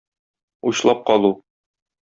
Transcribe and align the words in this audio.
Учлап 0.71 1.05
калу. 1.11 1.31